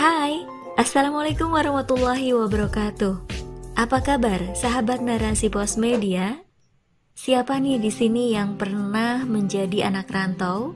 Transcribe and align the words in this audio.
Hai, 0.00 0.48
Assalamualaikum 0.80 1.52
warahmatullahi 1.52 2.32
wabarakatuh. 2.32 3.20
Apa 3.76 4.00
kabar 4.00 4.40
sahabat 4.56 5.04
narasi 5.04 5.52
pos 5.52 5.76
media? 5.76 6.40
Siapa 7.12 7.60
nih 7.60 7.76
di 7.76 7.92
sini 7.92 8.32
yang 8.32 8.56
pernah 8.56 9.28
menjadi 9.28 9.92
anak 9.92 10.08
rantau? 10.08 10.72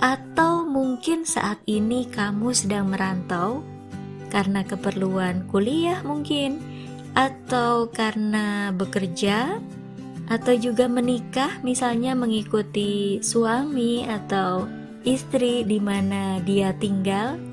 Atau 0.00 0.64
mungkin 0.64 1.28
saat 1.28 1.60
ini 1.68 2.08
kamu 2.08 2.56
sedang 2.56 2.88
merantau 2.88 3.60
karena 4.32 4.64
keperluan 4.64 5.44
kuliah 5.52 6.00
mungkin 6.00 6.56
atau 7.12 7.92
karena 7.92 8.72
bekerja 8.72 9.60
atau 10.32 10.54
juga 10.56 10.88
menikah 10.88 11.60
misalnya 11.60 12.16
mengikuti 12.16 13.20
suami 13.20 14.08
atau 14.08 14.64
istri 15.04 15.68
di 15.68 15.84
mana 15.84 16.40
dia 16.40 16.72
tinggal 16.72 17.47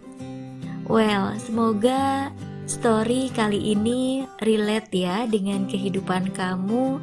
Well, 0.85 1.33
semoga 1.41 2.29
story 2.69 3.33
kali 3.33 3.73
ini 3.73 4.29
relate 4.37 4.93
ya 4.93 5.25
dengan 5.25 5.65
kehidupan 5.65 6.29
kamu 6.37 7.01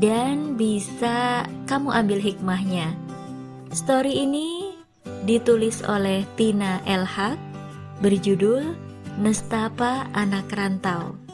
dan 0.00 0.56
bisa 0.56 1.44
kamu 1.68 1.92
ambil 1.92 2.24
hikmahnya. 2.24 2.96
Story 3.68 4.24
ini 4.24 4.72
ditulis 5.28 5.84
oleh 5.84 6.24
Tina 6.40 6.80
Elhak 6.88 7.36
berjudul 8.00 8.72
Nestapa 9.20 10.08
Anak 10.16 10.48
Rantau. 10.48 11.27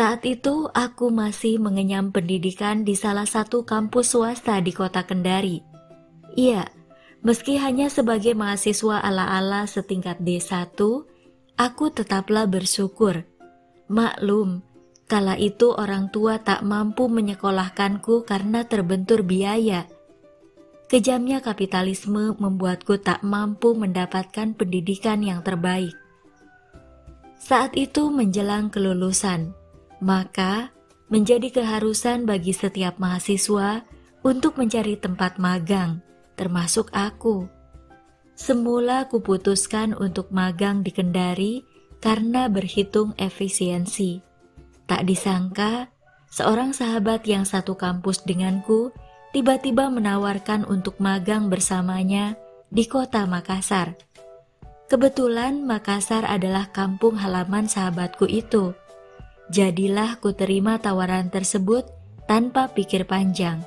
Saat 0.00 0.24
itu 0.24 0.64
aku 0.72 1.12
masih 1.12 1.60
mengenyam 1.60 2.08
pendidikan 2.08 2.88
di 2.88 2.96
salah 2.96 3.28
satu 3.28 3.68
kampus 3.68 4.16
swasta 4.16 4.56
di 4.64 4.72
kota 4.72 5.04
Kendari. 5.04 5.60
Iya, 6.40 6.72
meski 7.20 7.60
hanya 7.60 7.92
sebagai 7.92 8.32
mahasiswa 8.32 9.04
ala-ala 9.04 9.68
setingkat 9.68 10.24
D1, 10.24 10.72
aku 11.52 11.84
tetaplah 11.92 12.48
bersyukur. 12.48 13.28
Maklum, 13.92 14.64
kala 15.04 15.36
itu 15.36 15.68
orang 15.76 16.08
tua 16.08 16.40
tak 16.40 16.64
mampu 16.64 17.12
menyekolahkanku 17.12 18.24
karena 18.24 18.64
terbentur 18.64 19.20
biaya. 19.20 19.84
Kejamnya 20.88 21.44
kapitalisme 21.44 22.40
membuatku 22.40 23.04
tak 23.04 23.20
mampu 23.20 23.76
mendapatkan 23.76 24.56
pendidikan 24.56 25.20
yang 25.20 25.44
terbaik. 25.44 25.92
Saat 27.36 27.76
itu 27.76 28.08
menjelang 28.08 28.72
kelulusan, 28.72 29.59
maka, 30.00 30.72
menjadi 31.08 31.50
keharusan 31.50 32.24
bagi 32.24 32.52
setiap 32.52 32.96
mahasiswa 32.96 33.84
untuk 34.20 34.56
mencari 34.60 35.00
tempat 35.00 35.40
magang, 35.40 36.04
termasuk 36.36 36.92
aku. 36.92 37.48
Semula 38.36 39.04
kuputuskan 39.12 39.92
untuk 39.92 40.32
magang 40.32 40.80
di 40.80 40.92
Kendari 40.92 41.54
karena 42.00 42.48
berhitung 42.48 43.12
efisiensi. 43.20 44.24
Tak 44.88 45.04
disangka, 45.04 45.92
seorang 46.32 46.72
sahabat 46.72 47.28
yang 47.28 47.44
satu 47.44 47.76
kampus 47.76 48.24
denganku 48.24 48.90
tiba-tiba 49.36 49.92
menawarkan 49.92 50.64
untuk 50.66 50.98
magang 50.98 51.52
bersamanya 51.52 52.34
di 52.72 52.88
kota 52.88 53.28
Makassar. 53.28 53.94
Kebetulan 54.90 55.62
Makassar 55.62 56.26
adalah 56.26 56.66
kampung 56.74 57.14
halaman 57.14 57.70
sahabatku 57.70 58.26
itu. 58.26 58.74
Jadilah 59.50 60.22
ku 60.22 60.30
terima 60.30 60.78
tawaran 60.78 61.26
tersebut 61.26 61.82
tanpa 62.30 62.70
pikir 62.70 63.02
panjang. 63.02 63.58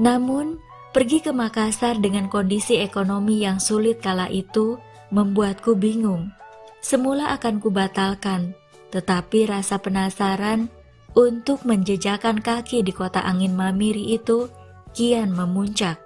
Namun, 0.00 0.56
pergi 0.96 1.20
ke 1.20 1.36
Makassar 1.36 2.00
dengan 2.00 2.32
kondisi 2.32 2.80
ekonomi 2.80 3.44
yang 3.44 3.60
sulit 3.60 4.00
kala 4.00 4.32
itu 4.32 4.80
membuatku 5.12 5.76
bingung. 5.76 6.32
Semula 6.80 7.36
akan 7.36 7.60
kubatalkan, 7.60 8.56
tetapi 8.88 9.44
rasa 9.44 9.76
penasaran 9.76 10.72
untuk 11.12 11.68
menjejakan 11.68 12.40
kaki 12.40 12.80
di 12.80 12.96
kota 12.96 13.20
angin 13.20 13.52
Mamiri 13.52 14.16
itu 14.16 14.48
kian 14.96 15.36
memuncak. 15.36 16.00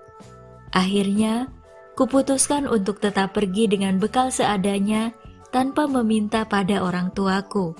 Akhirnya, 0.75 1.47
kuputuskan 1.94 2.66
untuk 2.66 2.99
tetap 2.99 3.37
pergi 3.37 3.71
dengan 3.71 4.03
bekal 4.03 4.34
seadanya 4.34 5.15
tanpa 5.52 5.84
meminta 5.84 6.48
pada 6.48 6.80
orang 6.80 7.12
tuaku. 7.12 7.76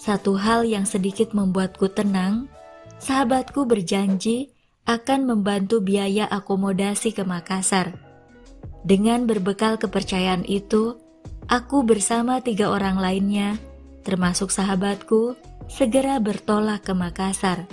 Satu 0.00 0.34
hal 0.40 0.64
yang 0.64 0.88
sedikit 0.88 1.36
membuatku 1.36 1.92
tenang, 1.92 2.48
sahabatku 2.98 3.68
berjanji 3.68 4.50
akan 4.88 5.28
membantu 5.28 5.84
biaya 5.84 6.24
akomodasi 6.26 7.12
ke 7.12 7.22
Makassar. 7.22 7.92
Dengan 8.86 9.28
berbekal 9.28 9.76
kepercayaan 9.76 10.48
itu, 10.48 10.96
aku 11.52 11.84
bersama 11.84 12.40
tiga 12.40 12.72
orang 12.72 12.96
lainnya, 12.96 13.60
termasuk 14.06 14.48
sahabatku, 14.48 15.34
segera 15.66 16.16
bertolak 16.22 16.86
ke 16.86 16.94
Makassar. 16.94 17.66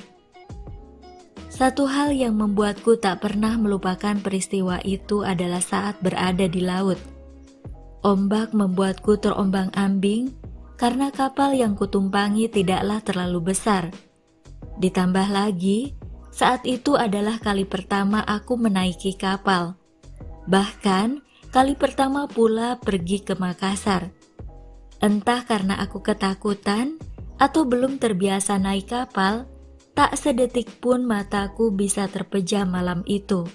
Satu 1.54 1.86
hal 1.86 2.18
yang 2.18 2.34
membuatku 2.34 2.98
tak 2.98 3.22
pernah 3.22 3.54
melupakan 3.62 4.18
peristiwa 4.18 4.82
itu 4.82 5.22
adalah 5.22 5.62
saat 5.62 6.02
berada 6.02 6.50
di 6.50 6.66
laut. 6.66 7.13
Ombak 8.04 8.52
membuatku 8.52 9.16
terombang-ambing 9.16 10.36
karena 10.76 11.08
kapal 11.08 11.56
yang 11.56 11.72
kutumpangi 11.80 12.52
tidaklah 12.52 13.00
terlalu 13.00 13.56
besar. 13.56 13.96
Ditambah 14.76 15.32
lagi, 15.32 15.96
saat 16.28 16.68
itu 16.68 17.00
adalah 17.00 17.40
kali 17.40 17.64
pertama 17.64 18.20
aku 18.28 18.60
menaiki 18.60 19.16
kapal. 19.16 19.80
Bahkan, 20.52 21.24
kali 21.56 21.80
pertama 21.80 22.28
pula 22.28 22.76
pergi 22.76 23.24
ke 23.24 23.40
Makassar. 23.40 24.12
Entah 25.00 25.48
karena 25.48 25.80
aku 25.80 26.04
ketakutan 26.04 27.00
atau 27.40 27.64
belum 27.64 28.04
terbiasa 28.04 28.60
naik 28.60 28.92
kapal, 28.92 29.48
tak 29.96 30.20
sedetik 30.20 30.84
pun 30.84 31.08
mataku 31.08 31.72
bisa 31.72 32.12
terpejam 32.12 32.68
malam 32.68 33.06
itu. 33.08 33.48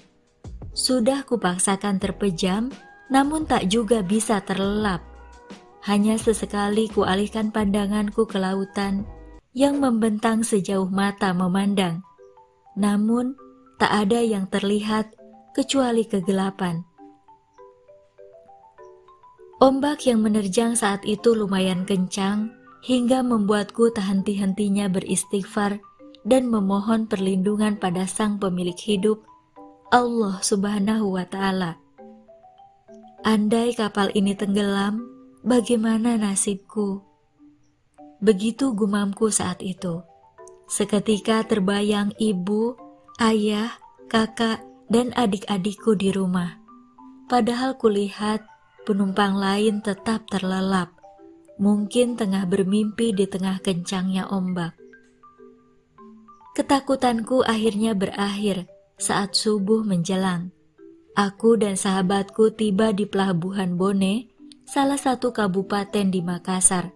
Sudah 0.73 1.27
kupaksakan 1.27 1.99
terpejam, 2.01 2.73
namun 3.09 3.49
tak 3.49 3.67
juga 3.67 4.05
bisa 4.05 4.39
terlelap. 4.45 5.01
Hanya 5.85 6.15
sesekali 6.21 6.87
kualihkan 6.93 7.49
pandanganku 7.49 8.29
ke 8.29 8.37
lautan 8.37 9.05
yang 9.57 9.81
membentang 9.81 10.45
sejauh 10.45 10.87
mata 10.87 11.33
memandang. 11.33 12.05
Namun, 12.77 13.33
tak 13.81 13.89
ada 14.05 14.21
yang 14.21 14.45
terlihat 14.45 15.17
kecuali 15.57 16.05
kegelapan. 16.05 16.85
Ombak 19.59 20.07
yang 20.07 20.23
menerjang 20.23 20.77
saat 20.77 21.03
itu 21.03 21.35
lumayan 21.35 21.83
kencang 21.83 22.53
hingga 22.79 23.19
membuatku 23.19 23.91
tak 23.91 24.07
henti-hentinya 24.07 24.87
beristighfar 24.87 25.83
dan 26.23 26.47
memohon 26.47 27.11
perlindungan 27.11 27.75
pada 27.75 28.07
Sang 28.07 28.39
Pemilik 28.39 28.77
hidup, 28.79 29.19
Allah 29.91 30.39
Subhanahu 30.39 31.19
wa 31.19 31.27
Ta'ala. 31.27 31.88
Andai 33.19 33.75
kapal 33.75 34.15
ini 34.15 34.31
tenggelam, 34.31 35.03
bagaimana 35.43 36.15
nasibku? 36.15 37.03
Begitu 38.23 38.71
gumamku 38.71 39.27
saat 39.27 39.59
itu. 39.59 39.99
Seketika 40.71 41.43
terbayang 41.43 42.15
ibu, 42.15 42.79
ayah, 43.19 43.75
kakak, 44.07 44.63
dan 44.87 45.11
adik-adikku 45.19 45.99
di 45.99 46.15
rumah. 46.15 46.63
Padahal 47.27 47.75
kulihat 47.75 48.39
penumpang 48.87 49.35
lain 49.35 49.83
tetap 49.83 50.23
terlelap, 50.31 50.95
mungkin 51.59 52.15
tengah 52.15 52.47
bermimpi 52.47 53.11
di 53.11 53.27
tengah 53.27 53.59
kencangnya 53.59 54.31
ombak. 54.31 54.79
Ketakutanku 56.55 57.43
akhirnya 57.43 57.91
berakhir 57.99 58.71
saat 58.95 59.35
subuh 59.35 59.83
menjelang. 59.83 60.55
Aku 61.17 61.57
dan 61.57 61.73
sahabatku 61.73 62.53
tiba 62.53 62.93
di 62.93 63.09
Pelabuhan 63.09 63.73
Bone, 63.81 64.29
salah 64.69 64.99
satu 64.99 65.33
kabupaten 65.33 66.13
di 66.13 66.21
Makassar. 66.21 66.93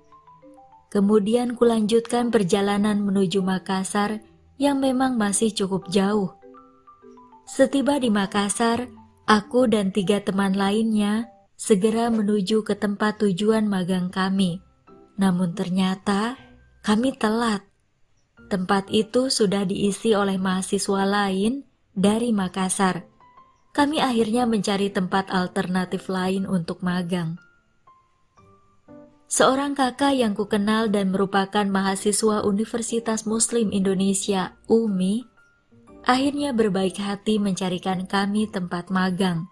Kemudian 0.94 1.57
kulanjutkan 1.57 2.30
perjalanan 2.30 3.01
menuju 3.01 3.42
Makassar 3.42 4.21
yang 4.62 4.77
memang 4.77 5.18
masih 5.18 5.50
cukup 5.50 5.89
jauh. 5.89 6.38
Setiba 7.50 7.98
di 7.98 8.13
Makassar, 8.13 8.94
aku 9.25 9.65
dan 9.65 9.89
tiga 9.89 10.21
teman 10.21 10.54
lainnya 10.54 11.33
segera 11.57 12.13
menuju 12.13 12.62
ke 12.62 12.77
tempat 12.77 13.25
tujuan 13.25 13.65
magang 13.65 14.13
kami. 14.13 14.62
Namun 15.18 15.57
ternyata 15.57 16.38
kami 16.86 17.18
telat. 17.18 17.65
Tempat 18.54 18.94
itu 18.94 19.33
sudah 19.33 19.65
diisi 19.65 20.13
oleh 20.13 20.38
mahasiswa 20.38 21.01
lain 21.10 21.65
dari 21.98 22.30
Makassar 22.30 23.12
kami 23.73 23.97
akhirnya 23.97 24.45
mencari 24.45 24.93
tempat 24.93 25.33
alternatif 25.33 26.05
lain 26.05 26.45
untuk 26.45 26.85
magang. 26.85 27.41
Seorang 29.25 29.73
kakak 29.73 30.13
yang 30.13 30.37
kukenal 30.37 30.93
dan 30.93 31.09
merupakan 31.09 31.65
mahasiswa 31.65 32.45
Universitas 32.45 33.25
Muslim 33.25 33.73
Indonesia, 33.73 34.53
UMI, 34.69 35.25
akhirnya 36.05 36.53
berbaik 36.53 37.01
hati 37.01 37.41
mencarikan 37.41 38.05
kami 38.05 38.45
tempat 38.45 38.93
magang. 38.93 39.49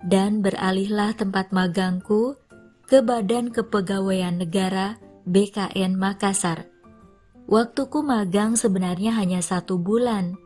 Dan 0.00 0.40
beralihlah 0.40 1.12
tempat 1.12 1.52
magangku 1.52 2.40
ke 2.88 3.04
Badan 3.04 3.52
Kepegawaian 3.52 4.40
Negara 4.40 4.96
BKN 5.28 5.92
Makassar. 6.00 6.72
Waktuku 7.52 8.00
magang 8.00 8.56
sebenarnya 8.56 9.12
hanya 9.12 9.44
satu 9.44 9.76
bulan, 9.76 10.40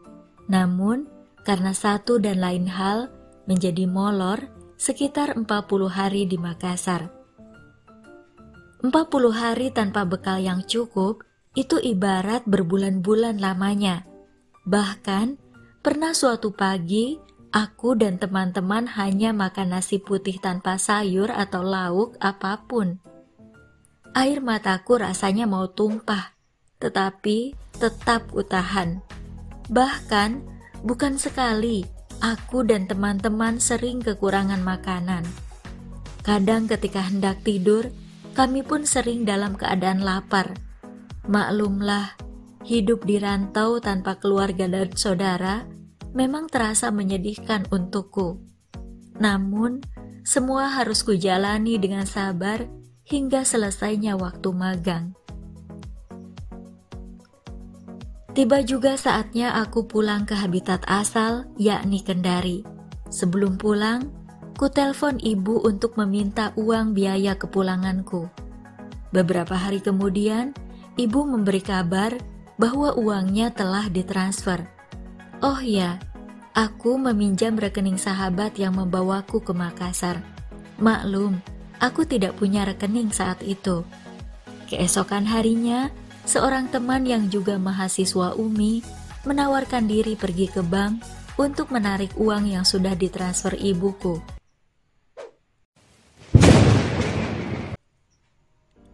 namun 0.51 1.20
karena 1.51 1.75
satu 1.75 2.23
dan 2.23 2.39
lain 2.39 2.71
hal 2.71 3.11
menjadi 3.51 3.83
molor 3.91 4.47
sekitar 4.79 5.35
40 5.35 5.51
hari 5.91 6.23
di 6.23 6.39
Makassar. 6.39 7.11
40 8.87 8.87
hari 9.35 9.75
tanpa 9.75 10.07
bekal 10.07 10.39
yang 10.39 10.63
cukup 10.63 11.27
itu 11.59 11.83
ibarat 11.83 12.47
berbulan-bulan 12.47 13.43
lamanya. 13.43 14.07
Bahkan 14.63 15.43
pernah 15.83 16.15
suatu 16.15 16.55
pagi 16.55 17.19
aku 17.51 17.99
dan 17.99 18.23
teman-teman 18.23 18.87
hanya 18.87 19.35
makan 19.35 19.75
nasi 19.75 19.99
putih 19.99 20.39
tanpa 20.39 20.79
sayur 20.79 21.35
atau 21.35 21.67
lauk 21.67 22.15
apa 22.23 22.63
pun. 22.63 23.03
Air 24.15 24.39
mataku 24.39 25.03
rasanya 25.03 25.51
mau 25.51 25.67
tumpah 25.67 26.31
tetapi 26.79 27.59
tetap 27.75 28.31
kutahan. 28.31 29.03
Bahkan, 29.67 30.60
bukan 30.85 31.17
sekali 31.17 31.85
aku 32.21 32.65
dan 32.65 32.85
teman-teman 32.85 33.59
sering 33.59 34.01
kekurangan 34.05 34.61
makanan. 34.61 35.25
Kadang 36.21 36.69
ketika 36.69 37.01
hendak 37.01 37.41
tidur, 37.43 37.89
kami 38.37 38.61
pun 38.61 38.85
sering 38.85 39.25
dalam 39.25 39.57
keadaan 39.57 40.05
lapar. 40.05 40.53
Maklumlah, 41.27 42.17
hidup 42.65 43.09
di 43.09 43.17
rantau 43.17 43.81
tanpa 43.81 44.21
keluarga 44.21 44.69
dan 44.69 44.93
saudara 44.95 45.65
memang 46.13 46.47
terasa 46.47 46.93
menyedihkan 46.93 47.65
untukku. 47.73 48.41
Namun, 49.17 49.81
semua 50.25 50.69
harus 50.77 51.01
kujalani 51.01 51.81
dengan 51.81 52.05
sabar 52.05 52.69
hingga 53.09 53.43
selesainya 53.43 54.15
waktu 54.21 54.49
magang. 54.53 55.17
Tiba 58.31 58.63
juga 58.63 58.95
saatnya 58.95 59.59
aku 59.59 59.91
pulang 59.91 60.23
ke 60.23 60.39
habitat 60.39 60.87
asal, 60.87 61.51
yakni 61.59 61.99
Kendari. 61.99 62.63
Sebelum 63.11 63.59
pulang, 63.59 64.07
ku 64.55 64.71
telpon 64.71 65.19
ibu 65.19 65.59
untuk 65.67 65.99
meminta 65.99 66.55
uang 66.55 66.95
biaya 66.95 67.35
kepulanganku. 67.35 68.31
Beberapa 69.11 69.59
hari 69.59 69.83
kemudian, 69.83 70.55
ibu 70.95 71.27
memberi 71.27 71.59
kabar 71.59 72.15
bahwa 72.55 72.95
uangnya 72.95 73.51
telah 73.51 73.91
ditransfer. 73.91 74.63
Oh 75.43 75.59
ya, 75.59 75.99
aku 76.55 77.03
meminjam 77.03 77.59
rekening 77.59 77.99
sahabat 77.99 78.55
yang 78.63 78.79
membawaku 78.79 79.43
ke 79.43 79.51
Makassar. 79.51 80.23
Maklum, 80.79 81.43
aku 81.83 82.07
tidak 82.07 82.39
punya 82.39 82.63
rekening 82.63 83.11
saat 83.11 83.43
itu. 83.43 83.83
Keesokan 84.71 85.27
harinya, 85.27 85.91
seorang 86.31 86.71
teman 86.71 87.03
yang 87.03 87.27
juga 87.27 87.59
mahasiswa 87.59 88.39
UMI 88.39 88.87
menawarkan 89.27 89.91
diri 89.91 90.15
pergi 90.15 90.47
ke 90.47 90.63
bank 90.63 91.03
untuk 91.35 91.75
menarik 91.75 92.15
uang 92.15 92.47
yang 92.47 92.63
sudah 92.63 92.95
ditransfer 92.95 93.59
ibuku. 93.59 94.23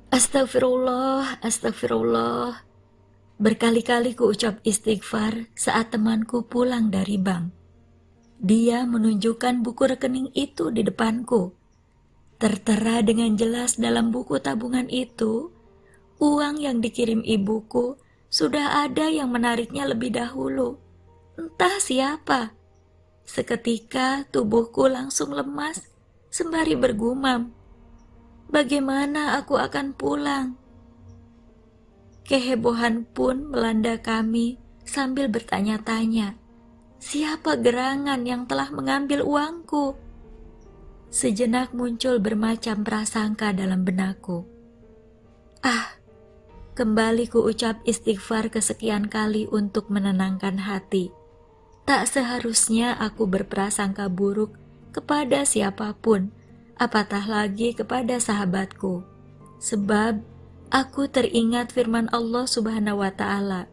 Astagfirullah, 0.09 1.44
astagfirullah. 1.44 2.65
Berkali-kali 3.37 4.17
ku 4.17 4.33
ucap 4.33 4.65
istighfar 4.65 5.53
saat 5.53 5.93
temanku 5.93 6.49
pulang 6.49 6.88
dari 6.88 7.21
bank. 7.21 7.53
Dia 8.41 8.88
menunjukkan 8.88 9.61
buku 9.61 9.93
rekening 9.93 10.33
itu 10.33 10.73
di 10.73 10.81
depanku. 10.81 11.53
Tertera 12.41 13.05
dengan 13.05 13.37
jelas 13.37 13.77
dalam 13.77 14.09
buku 14.09 14.41
tabungan 14.41 14.88
itu 14.88 15.56
Uang 16.16 16.56
yang 16.60 16.80
dikirim 16.80 17.20
ibuku 17.20 18.00
sudah 18.32 18.84
ada 18.84 19.08
yang 19.08 19.32
menariknya 19.32 19.84
lebih 19.84 20.16
dahulu. 20.16 20.80
Entah 21.36 21.76
siapa. 21.76 22.56
Seketika 23.26 24.24
tubuhku 24.32 24.88
langsung 24.88 25.34
lemas 25.36 25.84
sembari 26.32 26.76
bergumam. 26.76 27.52
Bagaimana 28.46 29.36
aku 29.40 29.58
akan 29.58 29.92
pulang? 29.92 30.54
Kehebohan 32.26 33.06
pun 33.06 33.50
melanda 33.50 33.98
kami 33.98 34.58
sambil 34.86 35.26
bertanya-tanya, 35.30 36.38
siapa 37.02 37.58
gerangan 37.58 38.22
yang 38.22 38.46
telah 38.46 38.70
mengambil 38.70 39.22
uangku? 39.22 39.98
Sejenak 41.10 41.74
muncul 41.74 42.18
bermacam 42.18 42.82
prasangka 42.82 43.54
dalam 43.54 43.86
benakku. 43.86 44.46
Ah, 45.62 45.98
Kembali 46.76 47.25
ku 47.32 47.40
ucap 47.40 47.81
istighfar 47.88 48.52
kesekian 48.52 49.08
kali 49.08 49.49
untuk 49.49 49.88
menenangkan 49.88 50.61
hati. 50.61 51.08
Tak 51.88 52.05
seharusnya 52.05 52.93
aku 53.00 53.25
berprasangka 53.25 54.12
buruk 54.12 54.61
kepada 54.93 55.49
siapa 55.49 55.96
pun, 55.96 56.37
apatah 56.76 57.25
lagi 57.25 57.73
kepada 57.73 58.20
sahabatku. 58.20 59.08
Sebab 59.56 60.20
aku 60.69 61.08
teringat 61.08 61.73
firman 61.73 62.12
Allah 62.12 62.44
Subhanahu 62.44 63.00
wa 63.00 63.08
taala, 63.08 63.73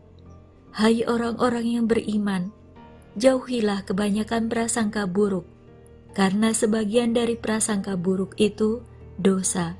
"Hai 0.71 1.03
orang-orang 1.03 1.75
yang 1.75 1.85
beriman, 1.91 2.55
jauhilah 3.19 3.83
kebanyakan 3.83 4.47
prasangka 4.47 5.11
buruk, 5.11 5.43
karena 6.15 6.55
sebagian 6.55 7.11
dari 7.11 7.35
prasangka 7.35 7.99
buruk 7.99 8.31
itu 8.39 8.79
dosa." 9.19 9.75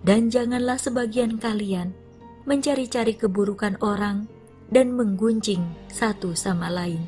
Dan 0.00 0.32
janganlah 0.32 0.80
sebagian 0.80 1.36
kalian 1.36 1.97
mencari-cari 2.48 3.12
keburukan 3.12 3.76
orang, 3.84 4.24
dan 4.72 4.96
menggunjing 4.96 5.60
satu 5.92 6.32
sama 6.32 6.72
lain. 6.72 7.04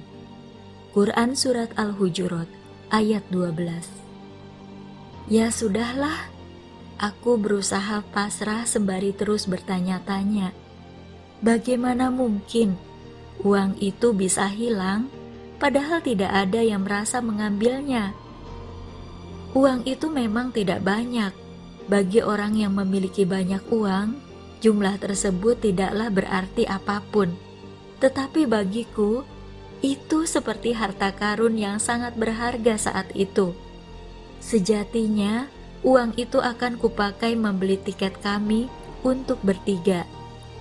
Quran 0.92 1.32
Surat 1.32 1.72
Al-Hujurat 1.80 2.44
ayat 2.92 3.24
12 3.32 5.32
Ya 5.32 5.48
sudahlah, 5.48 6.28
aku 7.00 7.40
berusaha 7.40 8.04
pasrah 8.12 8.68
sembari 8.68 9.16
terus 9.16 9.48
bertanya-tanya. 9.48 10.52
Bagaimana 11.40 12.12
mungkin 12.12 12.76
uang 13.40 13.80
itu 13.80 14.12
bisa 14.12 14.44
hilang 14.44 15.08
padahal 15.56 16.04
tidak 16.04 16.36
ada 16.36 16.60
yang 16.60 16.84
merasa 16.84 17.24
mengambilnya? 17.24 18.12
Uang 19.56 19.88
itu 19.88 20.12
memang 20.12 20.52
tidak 20.52 20.84
banyak. 20.84 21.32
Bagi 21.88 22.20
orang 22.22 22.54
yang 22.54 22.74
memiliki 22.74 23.26
banyak 23.26 23.62
uang, 23.70 24.29
Jumlah 24.60 25.00
tersebut 25.00 25.64
tidaklah 25.64 26.12
berarti 26.12 26.68
apa 26.68 27.00
pun, 27.08 27.32
tetapi 28.04 28.44
bagiku 28.44 29.24
itu 29.80 30.28
seperti 30.28 30.76
harta 30.76 31.16
karun 31.16 31.56
yang 31.56 31.80
sangat 31.80 32.12
berharga 32.12 32.76
saat 32.76 33.08
itu. 33.16 33.56
Sejatinya, 34.44 35.48
uang 35.80 36.12
itu 36.20 36.36
akan 36.40 36.76
kupakai 36.76 37.32
membeli 37.36 37.80
tiket 37.80 38.20
kami 38.20 38.68
untuk 39.00 39.40
bertiga. 39.40 40.04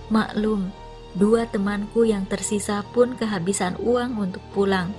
Maklum, 0.07 0.71
dua 1.19 1.43
temanku 1.51 2.07
yang 2.07 2.23
tersisa 2.23 2.79
pun 2.95 3.19
kehabisan 3.19 3.75
uang 3.83 4.15
untuk 4.15 4.43
pulang. 4.55 4.95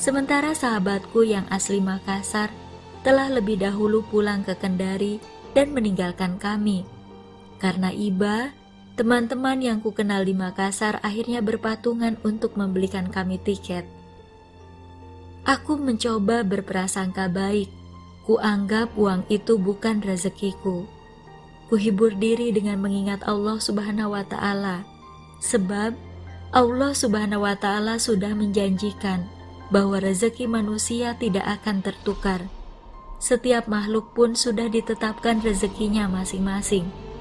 Sementara 0.00 0.56
sahabatku 0.56 1.22
yang 1.28 1.44
asli 1.52 1.78
Makassar 1.84 2.48
telah 3.04 3.28
lebih 3.28 3.60
dahulu 3.60 4.00
pulang 4.08 4.40
ke 4.40 4.56
Kendari 4.56 5.20
dan 5.52 5.76
meninggalkan 5.76 6.40
kami. 6.40 6.93
Karena 7.64 7.88
iba, 7.88 8.52
teman-teman 8.92 9.56
yang 9.56 9.80
kukenal 9.80 10.28
di 10.28 10.36
Makassar 10.36 11.00
akhirnya 11.00 11.40
berpatungan 11.40 12.20
untuk 12.20 12.60
membelikan 12.60 13.08
kami 13.08 13.40
tiket. 13.40 13.88
Aku 15.48 15.80
mencoba 15.80 16.44
berprasangka 16.44 17.32
baik. 17.32 17.72
Kuanggap 18.28 18.92
uang 19.00 19.24
itu 19.32 19.56
bukan 19.56 20.04
rezekiku. 20.04 20.84
Kuhibur 21.72 22.12
diri 22.12 22.52
dengan 22.52 22.84
mengingat 22.84 23.24
Allah 23.24 23.56
Subhanahu 23.56 24.12
wa 24.12 24.28
taala. 24.28 24.84
Sebab 25.40 25.96
Allah 26.52 26.92
Subhanahu 26.92 27.48
wa 27.48 27.56
taala 27.56 27.96
sudah 27.96 28.36
menjanjikan 28.36 29.24
bahwa 29.72 30.04
rezeki 30.04 30.52
manusia 30.52 31.16
tidak 31.16 31.48
akan 31.48 31.80
tertukar. 31.80 32.44
Setiap 33.24 33.72
makhluk 33.72 34.12
pun 34.12 34.36
sudah 34.36 34.68
ditetapkan 34.68 35.40
rezekinya 35.40 36.12
masing-masing. 36.12 37.13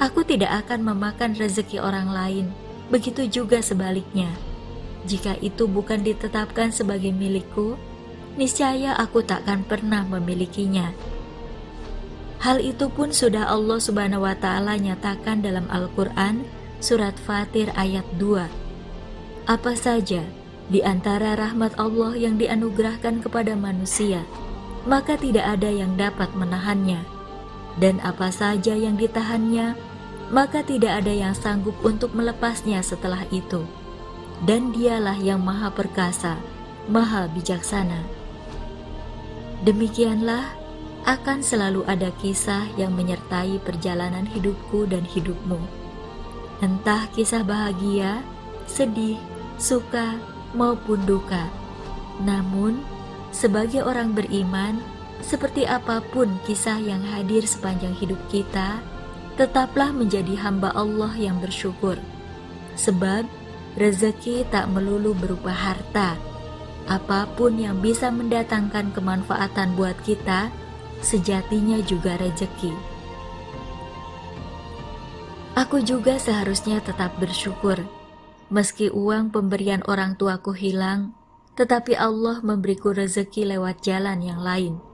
Aku 0.00 0.24
tidak 0.24 0.64
akan 0.64 0.80
memakan 0.88 1.36
rezeki 1.36 1.76
orang 1.76 2.08
lain, 2.08 2.46
begitu 2.88 3.28
juga 3.28 3.60
sebaliknya. 3.60 4.32
Jika 5.04 5.36
itu 5.44 5.68
bukan 5.68 6.00
ditetapkan 6.00 6.72
sebagai 6.72 7.12
milikku, 7.12 7.76
niscaya 8.40 8.96
aku 8.96 9.20
takkan 9.20 9.60
pernah 9.60 10.00
memilikinya. 10.08 10.96
Hal 12.40 12.64
itu 12.64 12.88
pun 12.88 13.12
sudah 13.12 13.52
Allah 13.52 13.76
Subhanahu 13.76 14.24
wa 14.24 14.32
taala 14.32 14.80
nyatakan 14.80 15.44
dalam 15.44 15.68
Al-Qur'an 15.68 16.48
surat 16.80 17.12
Fatir 17.20 17.68
ayat 17.76 18.08
2. 18.16 18.48
Apa 19.44 19.76
saja 19.76 20.24
di 20.72 20.80
antara 20.80 21.36
rahmat 21.36 21.76
Allah 21.76 22.16
yang 22.16 22.40
dianugerahkan 22.40 23.20
kepada 23.20 23.52
manusia, 23.52 24.24
maka 24.88 25.20
tidak 25.20 25.44
ada 25.60 25.68
yang 25.68 26.00
dapat 26.00 26.32
menahannya. 26.32 27.04
Dan 27.76 28.00
apa 28.00 28.32
saja 28.32 28.72
yang 28.72 28.96
ditahannya, 28.96 29.76
maka 30.30 30.62
tidak 30.62 31.04
ada 31.04 31.12
yang 31.12 31.34
sanggup 31.34 31.74
untuk 31.82 32.14
melepasnya 32.14 32.80
setelah 32.80 33.26
itu. 33.34 33.66
Dan 34.40 34.72
dialah 34.72 35.20
yang 35.20 35.44
maha 35.44 35.68
perkasa, 35.68 36.40
maha 36.88 37.28
bijaksana. 37.28 38.06
Demikianlah 39.66 40.56
akan 41.04 41.44
selalu 41.44 41.84
ada 41.84 42.08
kisah 42.24 42.64
yang 42.80 42.96
menyertai 42.96 43.60
perjalanan 43.60 44.24
hidupku 44.24 44.88
dan 44.88 45.04
hidupmu 45.04 45.80
entah 46.60 47.08
kisah 47.16 47.40
bahagia, 47.40 48.20
sedih, 48.68 49.16
suka, 49.56 50.20
maupun 50.52 51.00
duka. 51.08 51.48
Namun, 52.20 52.84
sebagai 53.32 53.80
orang 53.80 54.12
beriman, 54.12 54.76
seperti 55.24 55.64
apa 55.64 56.04
pun 56.12 56.28
kisah 56.44 56.76
yang 56.80 57.00
hadir 57.00 57.44
sepanjang 57.44 57.96
hidup 57.96 58.20
kita, 58.28 58.80
tetaplah 59.40 59.88
menjadi 59.88 60.36
hamba 60.44 60.68
Allah 60.76 61.16
yang 61.16 61.40
bersyukur. 61.40 61.96
Sebab 62.76 63.24
rezeki 63.80 64.44
tak 64.52 64.68
melulu 64.68 65.16
berupa 65.16 65.48
harta. 65.48 66.20
Apa 66.84 67.24
pun 67.40 67.56
yang 67.56 67.80
bisa 67.80 68.12
mendatangkan 68.12 68.92
kemanfaatan 68.92 69.72
buat 69.80 69.96
kita, 70.04 70.52
sejatinya 71.00 71.80
juga 71.88 72.20
rezeki. 72.20 72.76
Aku 75.56 75.80
juga 75.80 76.20
seharusnya 76.20 76.84
tetap 76.84 77.16
bersyukur. 77.16 77.80
Meski 78.52 78.92
uang 78.92 79.32
pemberian 79.32 79.80
orang 79.88 80.20
tuaku 80.20 80.52
hilang, 80.52 81.16
tetapi 81.56 81.96
Allah 81.96 82.44
memberiku 82.44 82.92
rezeki 82.92 83.56
lewat 83.56 83.80
jalan 83.80 84.20
yang 84.20 84.44
lain. 84.44 84.84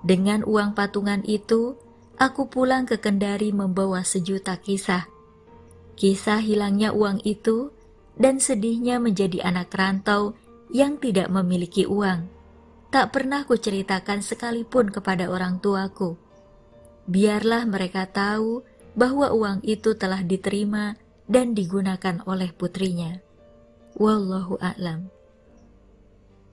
Dengan 0.00 0.40
uang 0.44 0.72
patungan 0.72 1.20
itu, 1.28 1.76
aku 2.18 2.50
pulang 2.50 2.86
ke 2.86 3.00
Kendari 3.00 3.50
membawa 3.50 4.02
sejuta 4.06 4.58
kisah. 4.58 5.06
Kisah 5.94 6.42
hilangnya 6.42 6.90
uang 6.90 7.22
itu 7.22 7.70
dan 8.18 8.38
sedihnya 8.42 8.98
menjadi 8.98 9.46
anak 9.46 9.74
rantau 9.74 10.34
yang 10.74 10.98
tidak 10.98 11.30
memiliki 11.30 11.86
uang. 11.86 12.26
Tak 12.90 13.10
pernah 13.10 13.42
kuceritakan 13.42 14.22
sekalipun 14.22 14.90
kepada 14.94 15.26
orang 15.26 15.58
tuaku. 15.58 16.14
Biarlah 17.10 17.66
mereka 17.66 18.06
tahu 18.06 18.62
bahwa 18.94 19.34
uang 19.34 19.66
itu 19.66 19.98
telah 19.98 20.22
diterima 20.22 20.94
dan 21.26 21.52
digunakan 21.52 22.22
oleh 22.24 22.54
putrinya. 22.54 23.18
Wallahu 23.98 24.58
a'lam. 24.62 25.10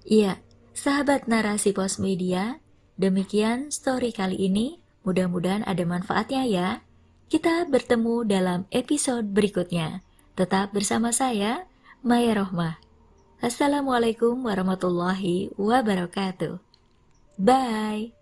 Iya, 0.06 0.42
sahabat 0.74 1.30
narasi 1.30 1.78
pos 1.78 2.02
media, 2.02 2.58
demikian 2.98 3.70
story 3.70 4.14
kali 4.14 4.38
ini. 4.50 4.82
Mudah-mudahan 5.02 5.66
ada 5.66 5.84
manfaatnya 5.84 6.46
ya. 6.46 6.70
Kita 7.32 7.66
bertemu 7.66 8.28
dalam 8.28 8.60
episode 8.70 9.26
berikutnya. 9.32 10.04
Tetap 10.38 10.76
bersama 10.76 11.10
saya, 11.16 11.66
Maya 12.06 12.38
Rohmah. 12.38 12.78
Assalamualaikum 13.42 14.46
warahmatullahi 14.46 15.50
wabarakatuh. 15.58 16.62
Bye. 17.42 18.21